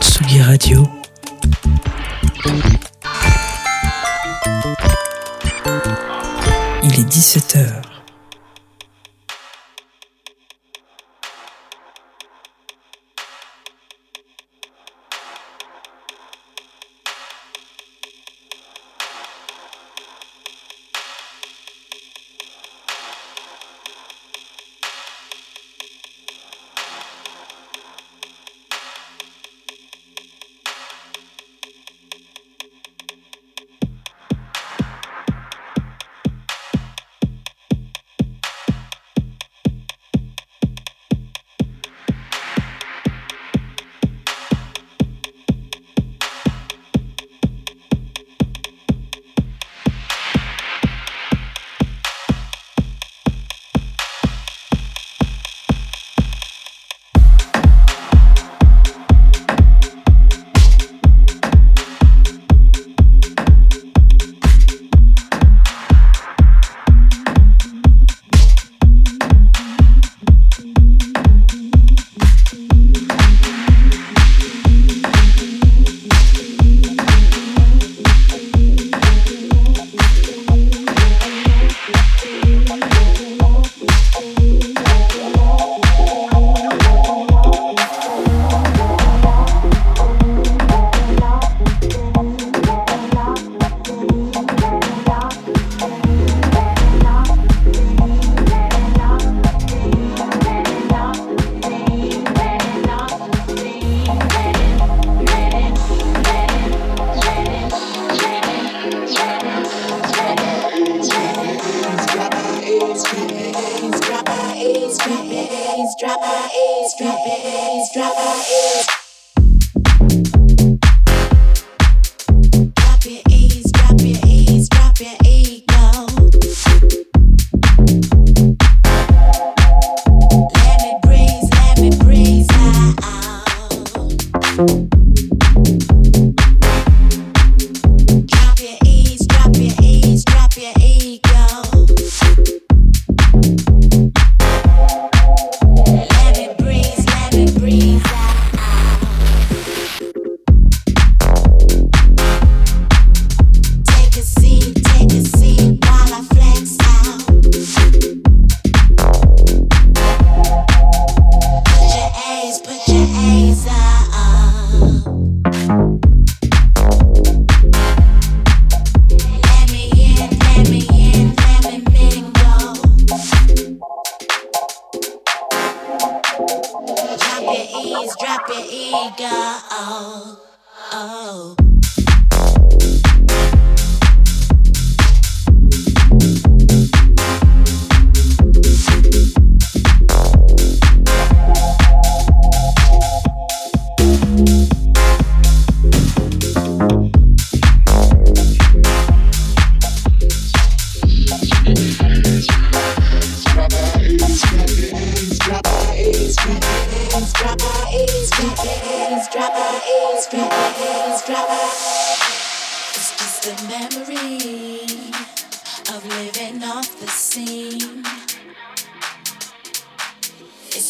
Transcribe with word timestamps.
Tsugi 0.00 0.40
Radio. 0.42 0.88
Il 6.82 7.00
est 7.00 7.08
17h. 7.08 7.85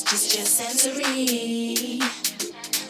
just 0.08 0.56
sensory. 0.56 2.00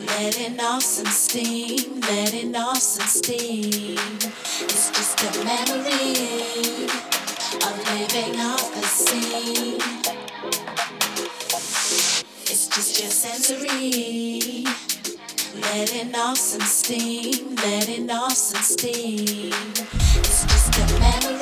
Letting 0.06 0.60
off 0.60 0.82
some 0.82 1.06
steam, 1.06 2.00
letting 2.00 2.54
off 2.54 2.76
some 2.78 3.06
steam. 3.06 3.96
It's 4.60 4.90
just 4.90 5.22
a 5.22 5.44
memory 5.44 6.86
of 7.64 7.74
living 7.90 8.40
off 8.40 8.74
the 8.74 8.82
scene. 8.82 9.80
It's 12.42 12.68
just 12.68 13.00
your 13.00 13.10
sensory. 13.10 14.64
Letting 15.72 16.14
off 16.14 16.36
some 16.36 16.60
steam, 16.60 17.56
letting 17.56 18.10
off 18.10 18.32
some 18.32 18.62
steam. 18.62 19.52
It's 20.16 20.44
just 20.44 20.78
a 20.78 21.00
memory. 21.00 21.35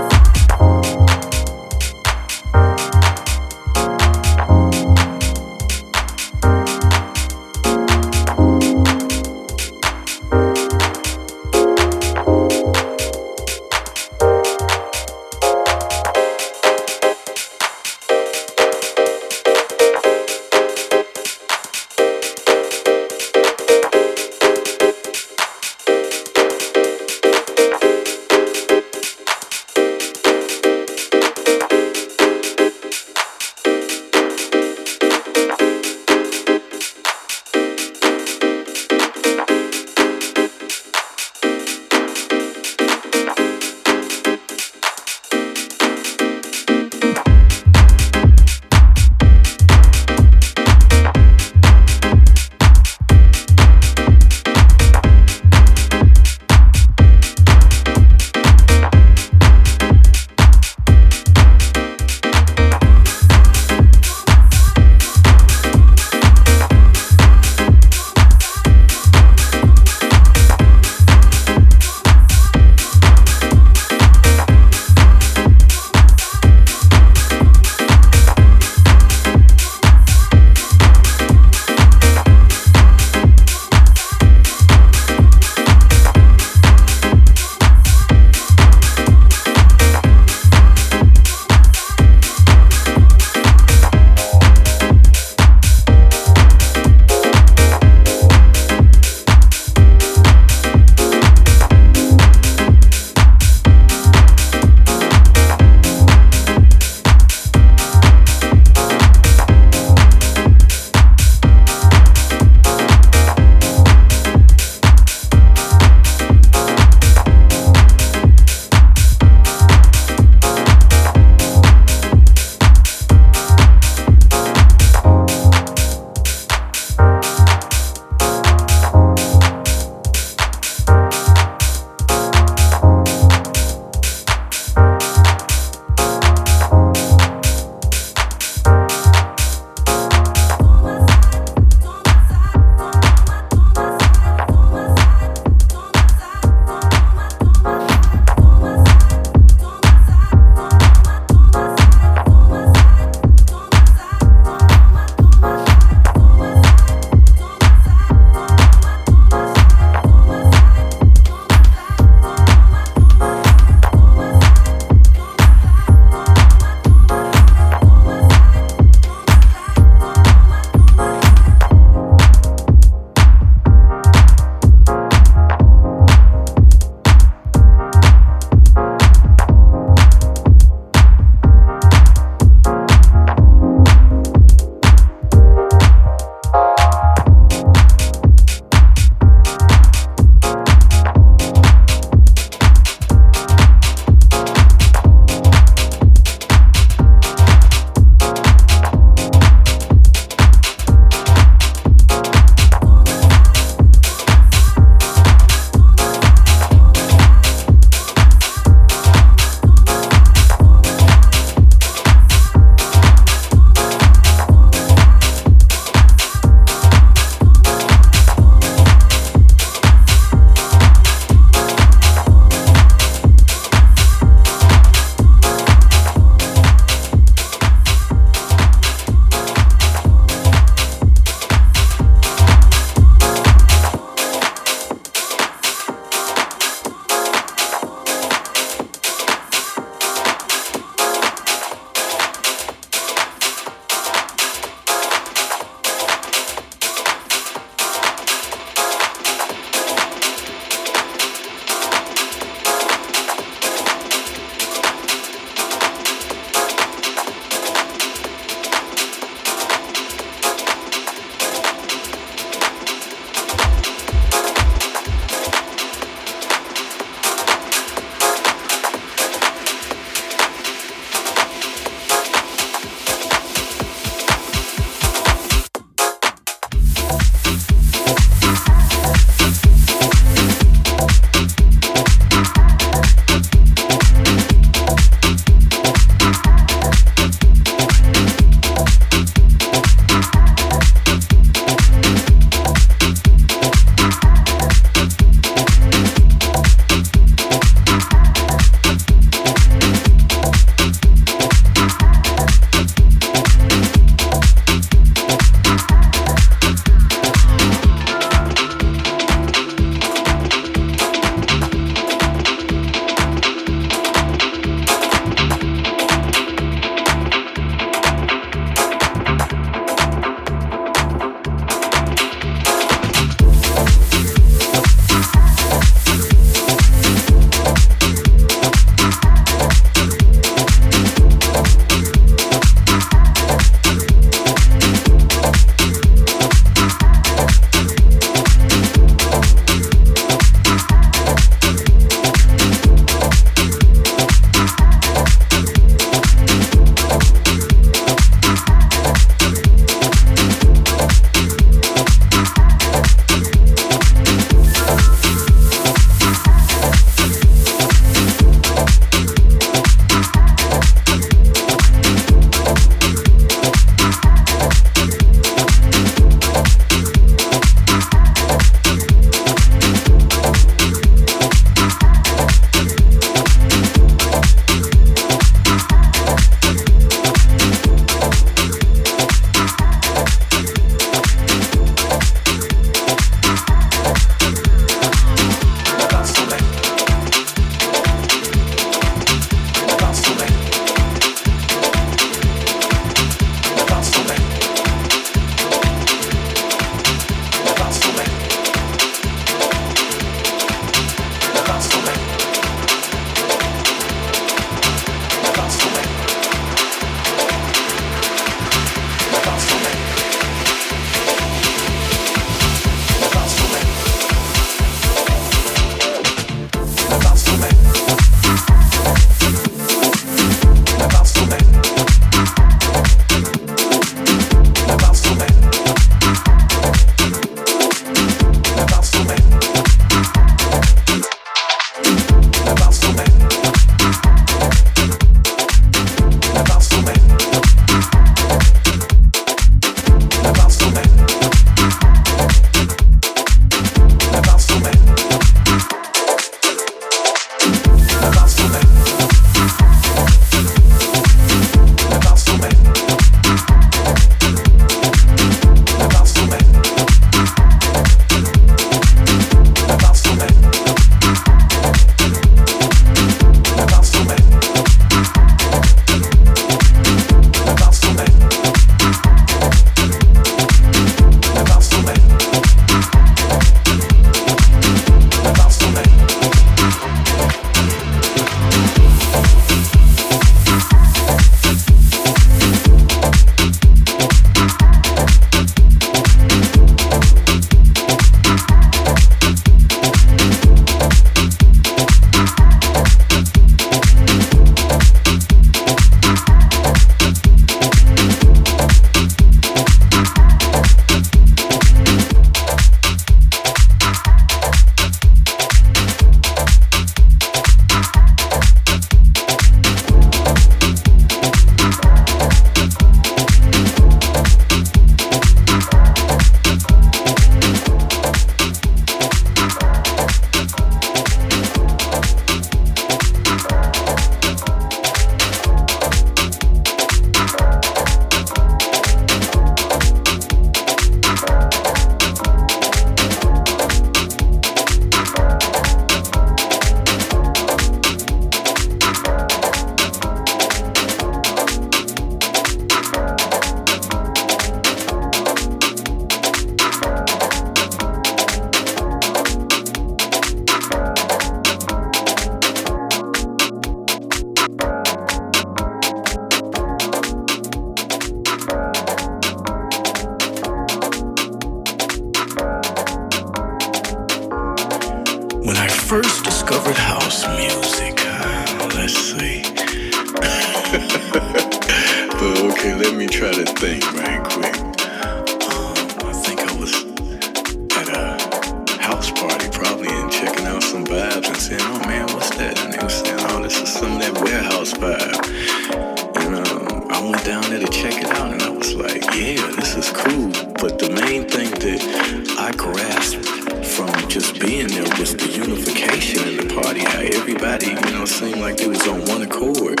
That 591.86 592.56
I 592.58 592.72
grasped 592.72 593.46
from 593.94 594.10
just 594.28 594.58
being 594.58 594.88
there 594.88 595.06
was 595.20 595.36
the 595.36 595.46
unification 595.46 596.42
in 596.48 596.56
the 596.56 596.74
party. 596.82 596.98
How 596.98 597.20
everybody, 597.20 597.94
you 597.94 598.10
know, 598.10 598.24
seemed 598.24 598.58
like 598.58 598.78
they 598.78 598.88
was 598.88 599.06
on 599.06 599.20
one 599.26 599.42
accord. 599.42 600.00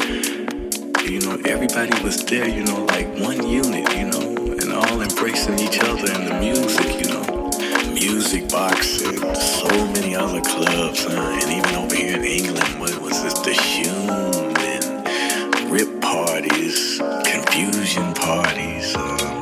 You 1.06 1.20
know, 1.20 1.38
everybody 1.46 1.94
was 2.02 2.24
there, 2.24 2.48
you 2.48 2.64
know, 2.64 2.84
like 2.86 3.06
one 3.20 3.46
unit, 3.46 3.86
you 3.94 4.10
know, 4.10 4.34
and 4.58 4.72
all 4.72 5.00
embracing 5.00 5.60
each 5.60 5.78
other 5.78 6.10
and 6.10 6.26
the 6.26 6.34
music, 6.40 7.06
you 7.06 7.14
know. 7.14 7.50
Music 7.94 8.48
box 8.50 9.00
and 9.02 9.36
so 9.36 9.68
many 9.94 10.16
other 10.16 10.40
clubs, 10.40 11.06
and 11.08 11.52
even 11.52 11.72
over 11.76 11.94
here 11.94 12.16
in 12.16 12.24
England, 12.24 12.80
what 12.80 12.98
was 13.00 13.22
this? 13.22 13.34
The 13.46 13.54
Shoom 13.54 14.10
and 14.58 15.70
Rip 15.70 16.00
parties, 16.00 16.98
Confusion 17.24 18.12
parties. 18.14 18.96
Um, 18.96 19.38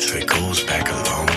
so 0.00 0.16
it 0.16 0.26
goes 0.26 0.64
back 0.64 0.90
a 0.90 0.94
long 1.08 1.27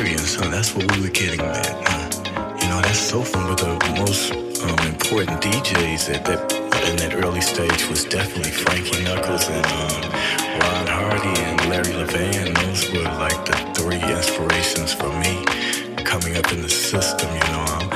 experience, 0.00 0.34
huh, 0.34 0.48
that's 0.48 0.74
what 0.74 0.90
we 0.96 1.02
were 1.02 1.12
getting 1.12 1.40
at. 1.40 1.66
Huh? 1.86 2.56
You 2.62 2.68
know, 2.68 2.80
that's 2.80 2.98
so 2.98 3.22
fun. 3.22 3.48
But 3.48 3.58
the 3.58 3.94
most 4.00 4.32
um, 4.64 4.78
important 4.86 5.42
DJs 5.42 6.14
at 6.14 6.24
that 6.24 6.40
in 6.88 6.96
that 6.96 7.14
early 7.22 7.42
stage 7.42 7.86
was 7.88 8.04
definitely 8.04 8.50
Frankie 8.50 9.04
Knuckles 9.04 9.48
and 9.48 9.66
um, 9.66 10.00
Ron 10.60 10.86
Hardy 10.86 11.36
and 11.42 11.68
Larry 11.68 11.92
Levan. 11.92 12.54
Those 12.64 12.90
were 12.92 13.10
like 13.20 13.44
the 13.44 13.56
three 13.76 14.00
inspirations 14.00 14.94
for 14.94 15.12
me 15.20 15.44
coming 16.04 16.36
up 16.36 16.50
in 16.50 16.62
the 16.62 16.70
system. 16.70 17.28
You 17.34 17.46
know, 17.52 17.64
um, 17.76 17.88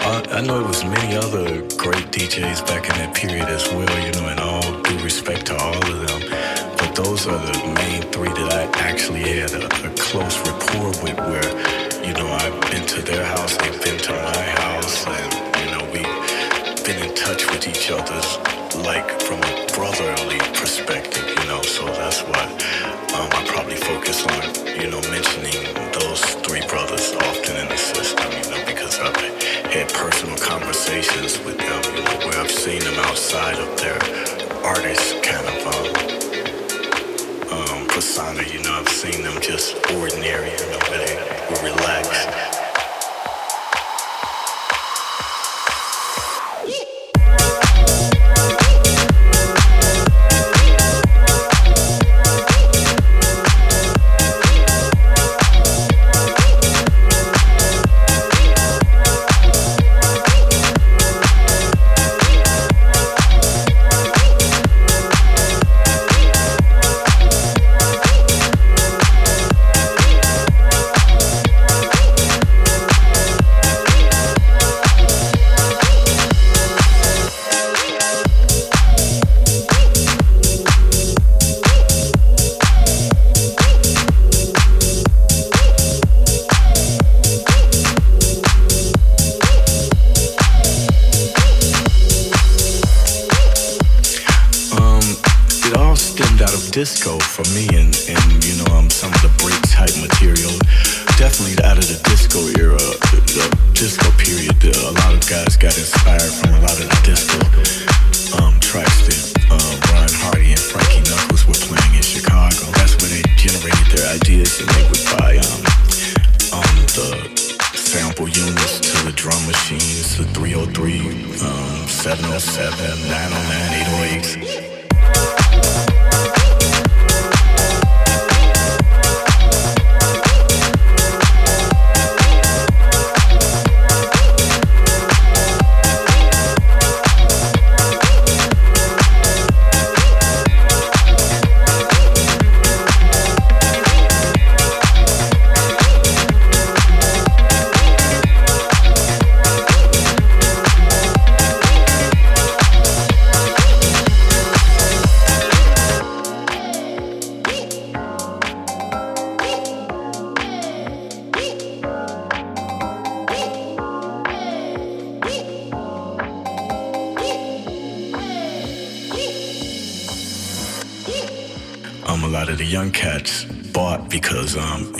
I, 0.00 0.24
I 0.32 0.40
know 0.40 0.60
it 0.60 0.66
was 0.66 0.82
many 0.84 1.14
other 1.14 1.60
great 1.76 2.08
DJs 2.08 2.66
back 2.66 2.88
in 2.88 2.96
that 2.96 3.14
period 3.14 3.48
as 3.48 3.68
well. 3.68 4.06
You 4.06 4.12
know, 4.12 4.28
and 4.28 4.40
all 4.40 4.80
due 4.82 5.04
respect 5.04 5.46
to 5.46 5.56
all 5.56 5.76
of 5.76 6.08
them 6.08 6.39
those 6.94 7.26
are 7.26 7.38
the 7.38 7.74
main 7.74 8.02
three 8.10 8.28
that 8.28 8.52
I 8.52 8.62
actually 8.80 9.22
had 9.22 9.52
a, 9.52 9.66
a 9.86 9.90
close 9.96 10.36
rapport 10.46 10.90
with 11.02 11.16
where, 11.18 11.50
you 12.04 12.12
know, 12.14 12.26
I've 12.26 12.60
been 12.70 12.86
to 12.86 13.02
their 13.02 13.24
house, 13.24 13.56
they've 13.56 13.82
been 13.82 13.98
to 13.98 14.12
my 14.12 14.42
house, 14.60 15.06
and, 15.06 15.30
you 15.60 15.70
know, 15.72 15.84
we've 15.92 16.84
been 16.84 16.98
in 17.08 17.14
touch 17.14 17.46
with 17.50 17.68
each 17.68 17.90
other's 17.90 18.38
like 18.86 19.08
from 19.22 19.38
a 19.38 19.66
brotherly 19.74 20.38
perspective, 20.54 21.26
you 21.28 21.46
know, 21.46 21.62
so 21.62 21.86
that's 21.86 22.22
why 22.22 22.44
um, 23.14 23.28
I 23.32 23.44
probably 23.46 23.76
focus 23.76 24.26
on, 24.26 24.42
you 24.80 24.90
know, 24.90 25.00
mentioning 25.10 25.54
those 25.92 26.22
three 26.46 26.64
brothers 26.66 27.12
often 27.14 27.56
in 27.56 27.68
the 27.68 27.76
system, 27.78 28.30
you 28.30 28.50
know, 28.50 28.62
because 28.66 28.98
I've 28.98 29.16
had 29.70 29.88
personal 29.92 30.36
conversations 30.38 31.38
with 31.44 31.58
them, 31.58 31.82
you 31.94 32.02
know, 32.02 32.26
where 32.26 32.38
I've 32.40 32.50
seen 32.50 32.80
them 32.80 32.98
outside 33.06 33.58
of 33.58 33.68
their 33.78 33.98
artist 34.64 35.22
kind 35.22 35.46
of 35.46 35.49
persona, 38.00 38.42
you 38.44 38.62
know, 38.62 38.72
I've 38.72 38.88
seen 38.88 39.22
them 39.22 39.38
just 39.42 39.74
ordinary, 39.92 40.50
you 40.52 40.66
know, 40.70 40.80
they 40.88 41.16
were 41.50 41.70
relaxed. 41.70 42.49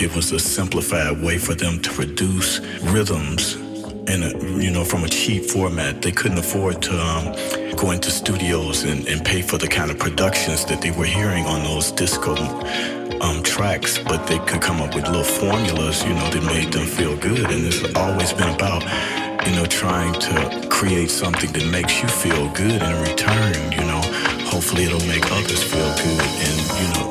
It 0.01 0.15
was 0.15 0.31
a 0.31 0.39
simplified 0.39 1.21
way 1.21 1.37
for 1.37 1.53
them 1.53 1.79
to 1.81 1.91
produce 1.91 2.59
rhythms 2.81 3.55
in 4.09 4.23
a, 4.23 4.31
you 4.59 4.71
know, 4.71 4.83
from 4.83 5.03
a 5.03 5.07
cheap 5.07 5.45
format. 5.45 6.01
They 6.01 6.11
couldn't 6.11 6.39
afford 6.39 6.81
to 6.83 6.99
um, 6.99 7.25
go 7.75 7.91
into 7.91 8.09
studios 8.09 8.83
and, 8.83 9.07
and, 9.07 9.23
pay 9.23 9.41
for 9.41 9.57
the 9.57 9.67
kind 9.67 9.91
of 9.91 9.99
productions 9.99 10.65
that 10.65 10.81
they 10.81 10.91
were 10.91 11.05
hearing 11.05 11.45
on 11.45 11.63
those 11.63 11.91
disco 11.91 12.35
um, 13.21 13.43
tracks, 13.43 13.99
but 13.99 14.25
they 14.25 14.39
could 14.39 14.61
come 14.61 14.81
up 14.81 14.95
with 14.95 15.05
little 15.07 15.23
formulas, 15.23 16.03
you 16.03 16.13
know, 16.13 16.29
that 16.31 16.43
made 16.43 16.73
them 16.73 16.87
feel 16.87 17.15
good. 17.17 17.51
And 17.51 17.65
it's 17.65 17.83
always 17.95 18.33
been 18.33 18.49
about, 18.49 18.83
you 19.45 19.55
know, 19.55 19.65
trying 19.65 20.13
to 20.13 20.67
create 20.69 21.11
something 21.11 21.51
that 21.51 21.71
makes 21.71 22.01
you 22.01 22.09
feel 22.09 22.49
good 22.53 22.81
in 22.81 23.01
return, 23.01 23.71
you 23.71 23.85
know. 23.85 24.01
Hopefully 24.51 24.83
it'll 24.83 25.07
make 25.07 25.31
others 25.31 25.63
feel 25.63 25.95
good 25.95 26.21
and, 26.21 26.59
you 26.81 26.93
know, 26.93 27.10